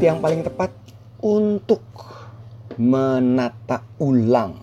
[0.00, 0.72] yang paling tepat
[1.20, 1.84] untuk
[2.80, 4.56] menata ulang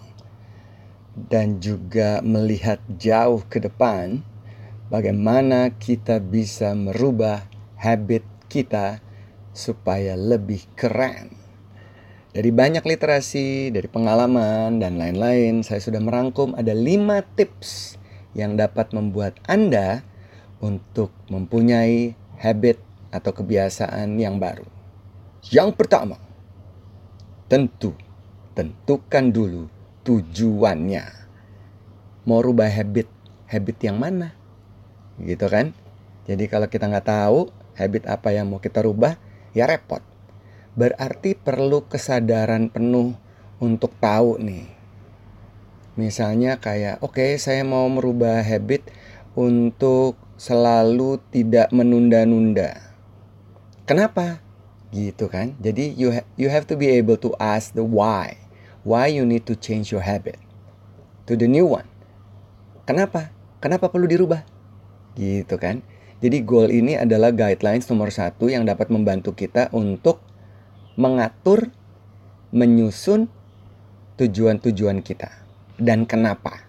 [1.13, 4.25] dan juga melihat jauh ke depan
[4.89, 7.45] bagaimana kita bisa merubah
[7.77, 8.97] habit kita
[9.53, 11.37] supaya lebih keren.
[12.33, 17.97] Dari banyak literasi, dari pengalaman, dan lain-lain, saya sudah merangkum ada 5 tips
[18.33, 20.01] yang dapat membuat Anda
[20.61, 22.81] untuk mempunyai habit
[23.13, 24.76] atau kebiasaan yang baru.
[25.47, 26.19] Yang pertama,
[27.47, 27.95] tentu
[28.51, 29.71] tentukan dulu
[30.03, 31.05] tujuannya.
[32.27, 33.07] Mau rubah habit,
[33.47, 34.35] habit yang mana?
[35.21, 35.71] Gitu kan?
[36.27, 37.47] Jadi kalau kita nggak tahu
[37.79, 39.15] habit apa yang mau kita rubah,
[39.55, 40.03] ya repot.
[40.75, 43.15] Berarti perlu kesadaran penuh
[43.63, 44.67] untuk tahu nih.
[45.95, 48.83] Misalnya kayak, oke okay, saya mau merubah habit
[49.37, 52.83] untuk selalu tidak menunda-nunda.
[53.87, 54.46] Kenapa?
[54.91, 55.55] Gitu kan?
[55.59, 58.39] Jadi you ha you have to be able to ask the why.
[58.87, 60.39] Why you need to change your habit
[61.27, 61.87] to the new one.
[62.87, 63.35] Kenapa?
[63.59, 64.47] Kenapa perlu dirubah?
[65.19, 65.83] Gitu kan?
[66.23, 70.23] Jadi goal ini adalah guidelines nomor satu yang dapat membantu kita untuk
[70.97, 71.69] mengatur,
[72.49, 73.29] menyusun
[74.17, 75.29] tujuan-tujuan kita
[75.77, 76.65] dan kenapa.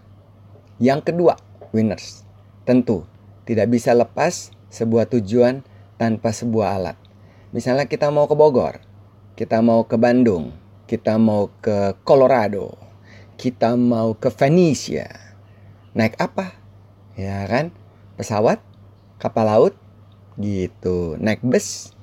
[0.76, 1.40] Yang kedua,
[1.72, 2.28] winners.
[2.68, 3.08] Tentu
[3.48, 5.64] tidak bisa lepas sebuah tujuan
[5.96, 7.07] tanpa sebuah alat.
[7.48, 8.84] Misalnya kita mau ke Bogor,
[9.32, 10.52] kita mau ke Bandung,
[10.84, 12.76] kita mau ke Colorado,
[13.40, 15.08] kita mau ke Venesia.
[15.96, 16.52] Naik apa?
[17.16, 17.72] Ya kan?
[18.20, 18.60] Pesawat,
[19.16, 19.74] kapal laut,
[20.36, 21.16] gitu.
[21.16, 21.96] Naik bus,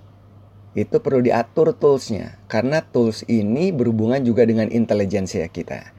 [0.75, 5.95] itu perlu diatur toolsnya karena tools ini berhubungan juga dengan intelijensia kita.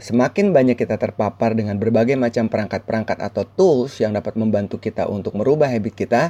[0.00, 5.38] Semakin banyak kita terpapar dengan berbagai macam perangkat-perangkat atau tools yang dapat membantu kita untuk
[5.38, 6.22] merubah habit kita,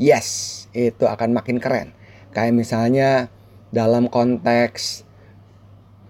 [0.00, 1.92] yes, itu akan makin keren.
[2.32, 3.10] Kayak misalnya
[3.72, 5.04] dalam konteks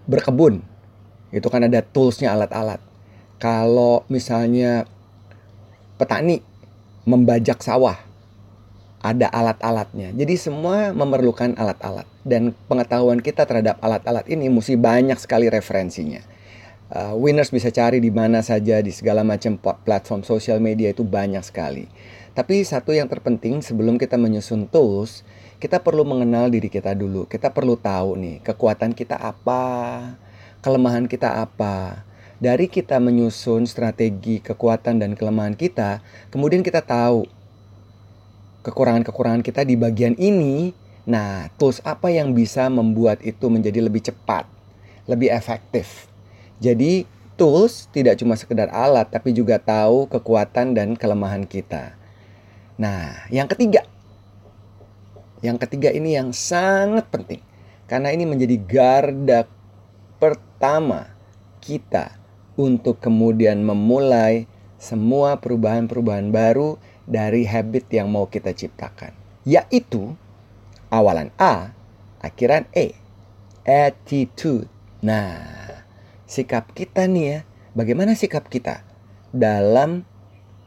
[0.07, 0.63] berkebun,
[1.31, 2.79] itu kan ada toolsnya alat-alat.
[3.39, 4.87] Kalau misalnya
[5.99, 6.39] petani
[7.07, 7.95] membajak sawah,
[9.01, 10.11] ada alat-alatnya.
[10.11, 16.19] Jadi semua memerlukan alat-alat dan pengetahuan kita terhadap alat-alat ini mesti banyak sekali referensinya.
[16.87, 21.43] Uh, winners bisa cari di mana saja di segala macam platform sosial media itu banyak
[21.43, 21.83] sekali.
[22.31, 25.27] Tapi satu yang terpenting sebelum kita menyusun tools,
[25.59, 27.27] kita perlu mengenal diri kita dulu.
[27.27, 29.65] Kita perlu tahu nih kekuatan kita apa,
[30.63, 32.07] kelemahan kita apa.
[32.37, 35.99] Dari kita menyusun strategi kekuatan dan kelemahan kita,
[36.29, 37.27] kemudian kita tahu
[38.63, 40.71] kekurangan-kekurangan kita di bagian ini,
[41.03, 44.47] nah tools apa yang bisa membuat itu menjadi lebih cepat,
[45.09, 46.07] lebih efektif.
[46.57, 47.05] Jadi
[47.37, 51.93] tools tidak cuma sekedar alat tapi juga tahu kekuatan dan kelemahan kita.
[52.81, 53.85] Nah, yang ketiga.
[55.45, 57.45] Yang ketiga ini yang sangat penting
[57.85, 59.45] karena ini menjadi garda
[60.17, 61.13] pertama
[61.61, 62.17] kita
[62.57, 64.49] untuk kemudian memulai
[64.81, 69.13] semua perubahan-perubahan baru dari habit yang mau kita ciptakan,
[69.45, 70.17] yaitu
[70.89, 71.71] awalan A,
[72.21, 72.93] akhiran E,
[73.63, 74.69] attitude.
[75.05, 75.66] Nah,
[76.27, 77.39] sikap kita nih ya,
[77.73, 78.83] bagaimana sikap kita?
[79.31, 80.03] Dalam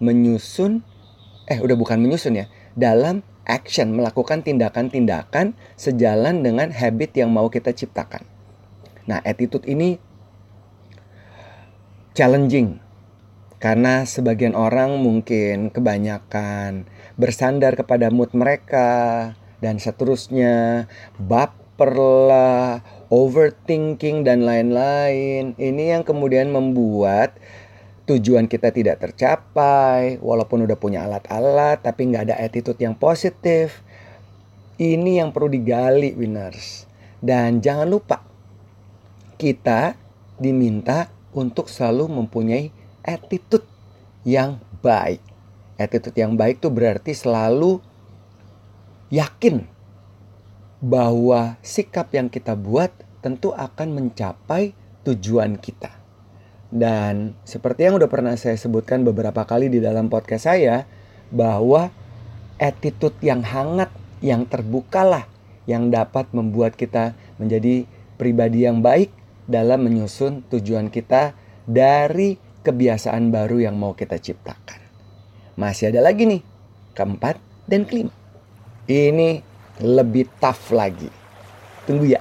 [0.01, 0.81] menyusun,
[1.47, 7.77] eh udah bukan menyusun ya, dalam action, melakukan tindakan-tindakan sejalan dengan habit yang mau kita
[7.77, 8.25] ciptakan.
[9.05, 10.01] Nah, attitude ini
[12.17, 12.81] challenging.
[13.61, 16.89] Karena sebagian orang mungkin kebanyakan
[17.21, 20.89] bersandar kepada mood mereka dan seterusnya,
[21.21, 25.59] baper lah, overthinking dan lain-lain.
[25.59, 27.37] Ini yang kemudian membuat
[28.07, 33.83] tujuan kita tidak tercapai, walaupun udah punya alat-alat tapi nggak ada attitude yang positif.
[34.81, 36.89] Ini yang perlu digali, winners.
[37.21, 38.25] Dan jangan lupa,
[39.37, 39.93] kita
[40.41, 42.73] diminta untuk selalu mempunyai
[43.05, 43.69] attitude
[44.25, 45.21] yang baik.
[45.77, 47.85] Attitude yang baik itu berarti selalu
[49.13, 49.69] yakin
[50.81, 52.89] bahwa sikap yang kita buat
[53.21, 54.73] tentu akan mencapai
[55.07, 55.93] tujuan kita.
[56.71, 60.87] Dan seperti yang udah pernah saya sebutkan beberapa kali di dalam podcast saya,
[61.31, 61.91] bahwa
[62.59, 63.91] attitude yang hangat,
[64.21, 65.31] yang terbukalah
[65.71, 67.87] yang dapat membuat kita menjadi
[68.19, 69.15] pribadi yang baik
[69.47, 71.33] dalam menyusun tujuan kita
[71.65, 72.35] dari
[72.67, 74.83] kebiasaan baru yang mau kita ciptakan.
[75.55, 76.43] Masih ada lagi nih,
[76.93, 77.39] keempat
[77.71, 78.13] dan kelima.
[78.91, 79.41] Ini
[79.81, 81.09] lebih tough lagi.
[81.87, 82.21] Tunggu ya.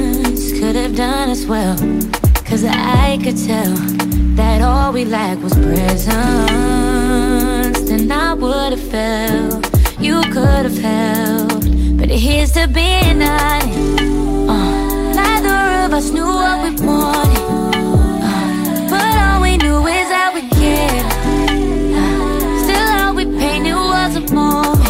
[0.00, 1.76] Patience could have done well.
[2.44, 3.74] Cause I could tell
[4.36, 6.08] that all we lacked was presence.
[7.88, 9.66] Then I would have felt
[10.00, 11.49] you could have held.
[12.20, 14.00] Here's to being honest.
[14.46, 15.56] Uh, neither
[15.86, 17.38] of us knew what we wanted.
[18.22, 21.06] Uh, but all we knew is we cared.
[21.96, 24.86] Uh, still, all we painted was a moment.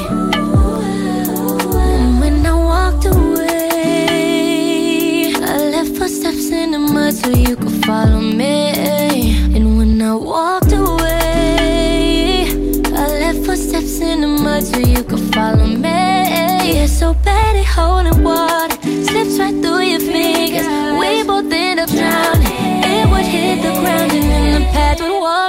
[1.77, 4.53] And when I walked away,
[5.37, 5.39] I
[5.71, 6.01] left
[6.51, 8.60] in the mud so you could follow me.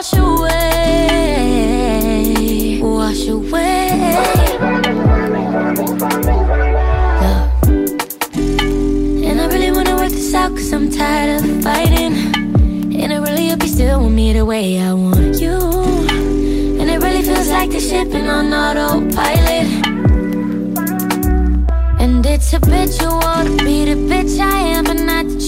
[0.01, 0.49] Wash away,
[2.81, 3.87] wash away.
[7.21, 7.45] Yeah.
[9.29, 12.15] And I really wanna work this out cause I'm tired of fighting.
[12.99, 15.59] And I really hope you still want me the way I want you.
[16.79, 19.67] And it really feels like the shipping on autopilot.
[22.01, 23.20] And it's habitual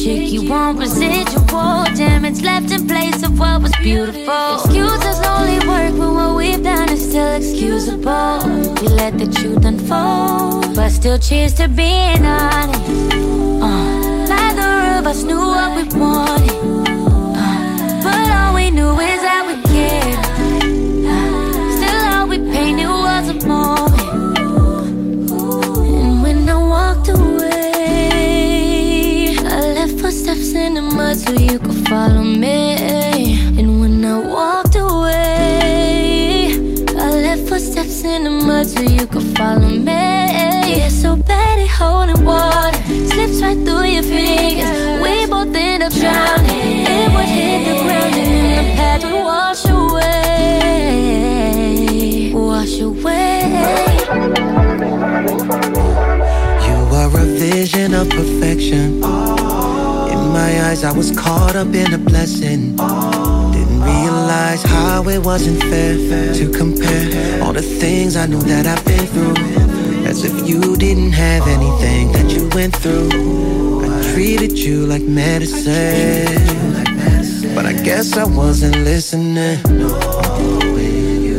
[0.03, 0.79] chick you want.
[0.79, 4.55] Residual damage left in place of what was beautiful.
[4.55, 8.39] Excuses only work when what we've done is still excusable.
[8.81, 12.81] We let the truth unfold, but still cheers to being honest.
[13.63, 14.02] Uh,
[38.85, 39.85] you could follow me.
[39.85, 42.77] Yeah, so bad at holding water
[43.13, 45.01] slips right through your fingers.
[45.01, 46.85] We both end up drowning.
[46.85, 50.11] It would hit the ground and then the path would wash away,
[52.33, 53.41] wash away.
[56.67, 59.03] You are a vision of perfection.
[60.13, 62.75] In my eyes, I was caught up in a blessing.
[63.85, 69.05] Realize how it wasn't fair to compare all the things I knew that I've been
[69.07, 69.35] through.
[70.05, 73.09] As if you didn't have anything that you went through.
[73.85, 76.25] I treated you like medicine.
[77.55, 79.59] But I guess I wasn't listening.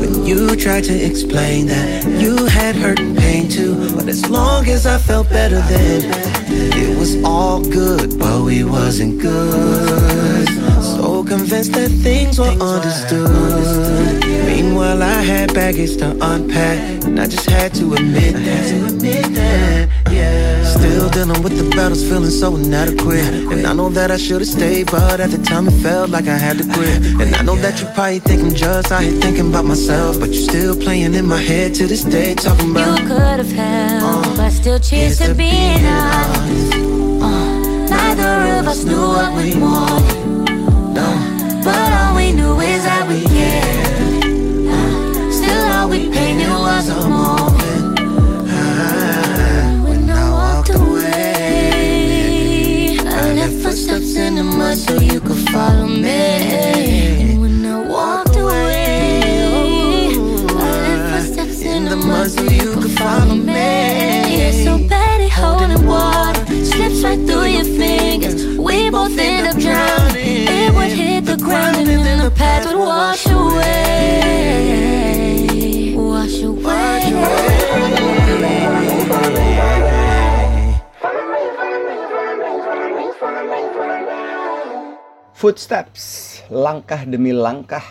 [0.00, 3.94] When you tried to explain that you had hurt and pain too.
[3.94, 6.02] But as long as I felt better then,
[6.48, 10.48] it was all good, but we wasn't good.
[11.26, 14.24] Convinced that things were understood.
[14.46, 19.88] Meanwhile, I had baggage to unpack, and I just had to admit that.
[20.10, 23.24] Yeah Still dealing with the battles, feeling so inadequate.
[23.52, 26.36] And I know that I should've stayed, but at the time it felt like I
[26.36, 26.96] had to quit.
[27.20, 30.30] And I know that you probably think I'm just out here thinking about myself, but
[30.30, 33.00] you're still playing in my head to this day, talking about.
[33.00, 36.74] You could have helped, but still cheers to being honest.
[37.22, 40.23] Uh, neither of us knew what we wanted,
[56.24, 56.73] yeah.
[85.44, 87.84] Footsteps, langkah demi langkah.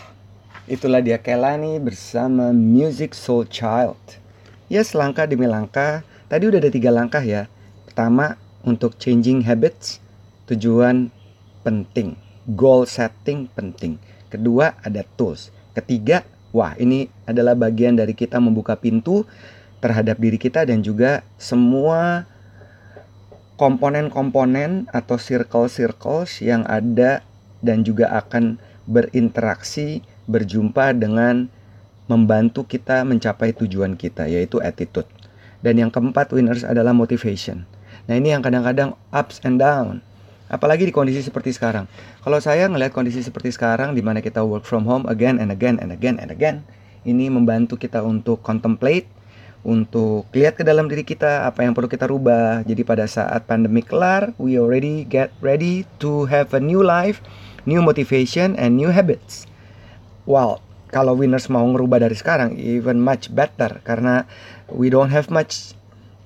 [0.65, 4.17] Itulah dia Kelani bersama Music Soul Child.
[4.74, 6.01] Yes, langkah demi langkah.
[6.33, 7.45] Tadi udah ada tiga langkah ya.
[7.86, 10.01] Pertama, untuk changing habits,
[10.50, 11.13] tujuan
[11.62, 12.17] penting.
[12.57, 14.01] Goal setting penting.
[14.33, 15.53] Kedua, ada tools.
[15.77, 16.25] Ketiga,
[16.57, 19.29] wah ini adalah bagian dari kita membuka pintu
[19.77, 22.25] terhadap diri kita dan juga semua
[23.62, 27.22] komponen-komponen atau circle-circles yang ada
[27.63, 31.48] dan juga akan berinteraksi, berjumpa dengan
[32.12, 35.08] membantu kita mencapai tujuan kita yaitu attitude.
[35.63, 37.63] Dan yang keempat winners adalah motivation.
[38.03, 40.03] Nah, ini yang kadang-kadang ups and down.
[40.51, 41.88] Apalagi di kondisi seperti sekarang.
[42.20, 45.79] Kalau saya ngelihat kondisi seperti sekarang di mana kita work from home again and again
[45.79, 46.67] and again and again,
[47.08, 49.08] ini membantu kita untuk contemplate,
[49.63, 52.62] untuk lihat ke dalam diri kita apa yang perlu kita rubah.
[52.67, 57.24] Jadi pada saat pandemi kelar, we already get ready to have a new life,
[57.63, 59.48] new motivation and new habits.
[60.24, 64.29] Well, kalau winners mau ngerubah dari sekarang, even much better karena
[64.70, 65.74] we don't have much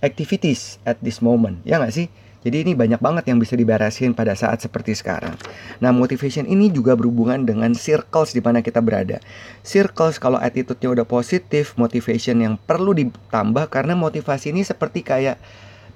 [0.03, 1.63] activities at this moment.
[1.63, 2.07] Ya nggak sih?
[2.47, 5.35] Jadi ini banyak banget yang bisa diberesin pada saat seperti sekarang.
[5.83, 9.19] Nah, motivation ini juga berhubungan dengan circles di mana kita berada.
[9.67, 15.41] Circles kalau attitude-nya udah positif, motivation yang perlu ditambah karena motivasi ini seperti kayak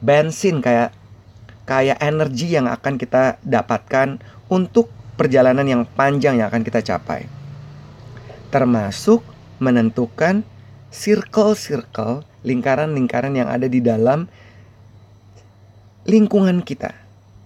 [0.03, 0.91] bensin, kayak
[1.63, 4.19] kayak energi yang akan kita dapatkan
[4.51, 7.27] untuk perjalanan yang panjang yang akan kita capai.
[8.51, 9.23] Termasuk
[9.61, 10.43] menentukan
[10.91, 14.27] circle-circle, lingkaran-lingkaran yang ada di dalam
[16.03, 16.91] lingkungan kita.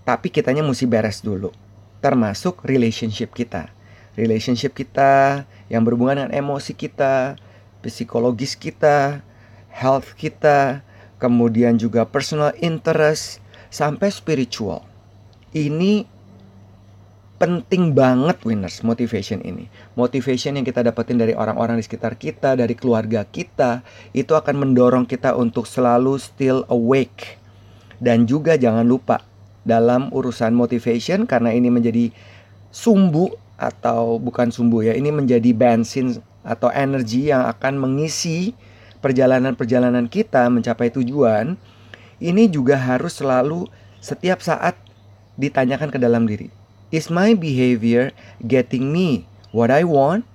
[0.05, 1.53] Tapi kitanya mesti beres dulu.
[2.01, 3.69] Termasuk relationship kita.
[4.15, 7.35] Relationship kita yang berhubungan dengan emosi kita,
[7.83, 9.21] psikologis kita,
[9.69, 10.81] health kita,
[11.19, 14.87] kemudian juga personal interest sampai spiritual.
[15.51, 16.14] Ini
[17.35, 19.67] penting banget winners motivation ini.
[19.99, 23.83] Motivation yang kita dapetin dari orang-orang di sekitar kita, dari keluarga kita,
[24.15, 27.39] itu akan mendorong kita untuk selalu still awake
[27.99, 29.23] dan juga jangan lupa
[29.65, 32.11] dalam urusan motivation karena ini menjadi
[32.69, 38.53] sumbu atau bukan sumbu ya, ini menjadi bensin atau energi yang akan mengisi
[38.99, 41.57] perjalanan-perjalanan kita mencapai tujuan.
[42.15, 43.67] Ini juga harus selalu
[43.99, 44.79] setiap saat
[45.35, 46.64] ditanyakan ke dalam diri.
[46.93, 48.13] Is my behavior
[48.45, 50.27] getting me what I want?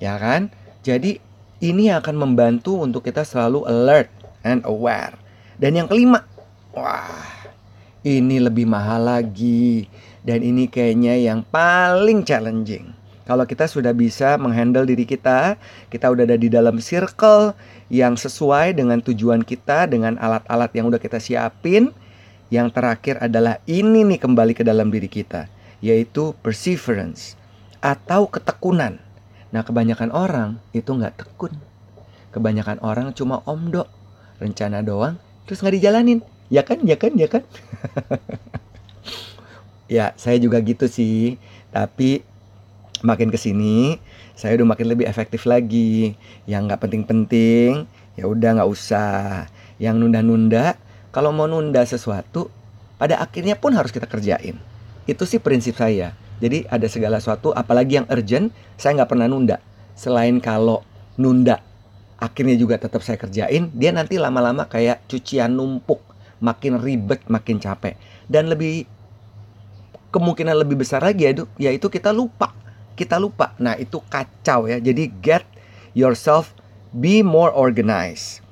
[0.00, 0.48] Ya kan?
[0.80, 1.20] Jadi
[1.60, 4.08] ini akan membantu untuk kita selalu alert
[4.40, 5.12] and aware.
[5.60, 6.24] Dan yang kelima,
[6.72, 7.50] Wah,
[8.00, 9.90] ini lebih mahal lagi.
[10.24, 12.96] Dan ini kayaknya yang paling challenging.
[13.28, 15.54] Kalau kita sudah bisa menghandle diri kita,
[15.86, 17.54] kita udah ada di dalam circle
[17.86, 21.94] yang sesuai dengan tujuan kita, dengan alat-alat yang udah kita siapin.
[22.50, 25.46] Yang terakhir adalah ini nih kembali ke dalam diri kita,
[25.78, 27.38] yaitu perseverance
[27.78, 28.98] atau ketekunan.
[29.54, 31.54] Nah kebanyakan orang itu nggak tekun.
[32.34, 33.86] Kebanyakan orang cuma omdo,
[34.42, 35.14] rencana doang,
[35.46, 36.26] terus nggak dijalanin.
[36.50, 37.46] Ya kan, ya kan, ya kan.
[39.96, 41.38] ya, saya juga gitu sih.
[41.70, 42.26] Tapi
[43.06, 44.02] makin ke sini,
[44.34, 46.18] saya udah makin lebih efektif lagi.
[46.50, 47.86] Yang nggak penting-penting,
[48.18, 49.46] ya udah nggak usah.
[49.78, 50.74] Yang nunda-nunda,
[51.10, 52.50] kalau mau nunda sesuatu,
[52.98, 54.58] pada akhirnya pun harus kita kerjain.
[55.06, 56.14] Itu sih prinsip saya.
[56.40, 59.60] Jadi ada segala sesuatu, apalagi yang urgent, saya nggak pernah nunda.
[59.98, 60.86] Selain kalau
[61.20, 61.60] nunda,
[62.16, 66.00] akhirnya juga tetap saya kerjain, dia nanti lama-lama kayak cucian numpuk
[66.40, 67.94] makin ribet, makin capek.
[68.26, 68.88] Dan lebih
[70.10, 72.56] kemungkinan lebih besar lagi ya, yaitu kita lupa.
[72.96, 73.56] Kita lupa.
[73.60, 74.80] Nah, itu kacau ya.
[74.80, 75.44] Jadi get
[75.92, 76.52] yourself
[76.92, 78.44] be more organized.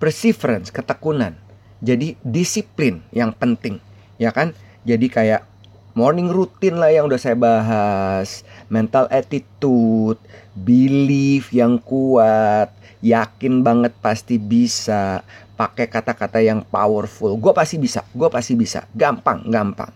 [0.00, 1.36] Perseverance, ketekunan.
[1.84, 3.76] Jadi disiplin yang penting,
[4.16, 4.56] ya kan?
[4.88, 5.44] Jadi kayak
[5.92, 8.40] morning routine lah yang udah saya bahas,
[8.72, 10.16] mental attitude,
[10.56, 12.72] belief yang kuat,
[13.04, 15.20] yakin banget pasti bisa,
[15.60, 17.36] pakai kata-kata yang powerful.
[17.36, 18.88] Gue pasti bisa, gue pasti bisa.
[18.96, 19.92] Gampang, gampang.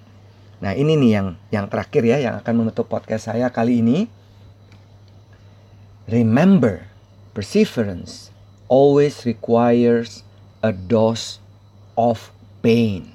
[0.60, 4.08] Nah ini nih yang yang terakhir ya yang akan menutup podcast saya kali ini.
[6.04, 6.84] Remember,
[7.32, 8.33] perseverance
[8.74, 10.26] always requires
[10.66, 11.38] a dose
[11.94, 13.06] of pain.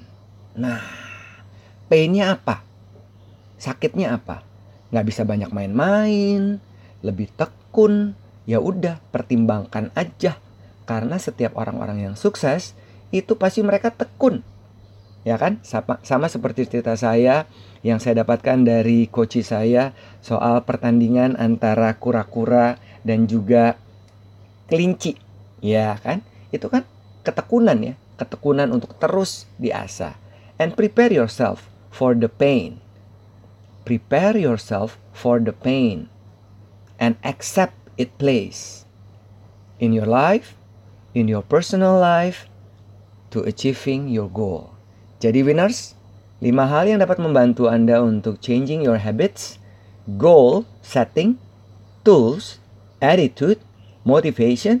[0.56, 0.80] Nah,
[1.92, 2.64] painnya apa?
[3.60, 4.40] Sakitnya apa?
[4.88, 6.56] Nggak bisa banyak main-main,
[7.04, 8.16] lebih tekun.
[8.48, 10.40] Ya udah, pertimbangkan aja
[10.88, 12.72] karena setiap orang-orang yang sukses
[13.12, 14.40] itu pasti mereka tekun.
[15.28, 15.60] Ya kan?
[15.60, 17.44] Sama, sama seperti cerita saya
[17.84, 19.92] yang saya dapatkan dari coach saya
[20.24, 23.76] soal pertandingan antara kura-kura dan juga
[24.72, 25.29] kelinci.
[25.60, 26.24] Ya kan?
[26.52, 26.88] Itu kan
[27.24, 30.16] ketekunan ya, ketekunan untuk terus diasah.
[30.60, 32.84] And prepare yourself for the pain.
[33.88, 36.12] Prepare yourself for the pain
[37.00, 38.84] and accept it place
[39.80, 40.60] in your life
[41.14, 42.46] in your personal life
[43.30, 44.74] to achieving your goal.
[45.20, 45.94] Jadi winners,
[46.40, 49.60] 5 hal yang dapat membantu Anda untuk changing your habits,
[50.16, 51.36] goal setting,
[52.06, 52.58] tools,
[53.02, 53.60] attitude,
[54.06, 54.80] motivation,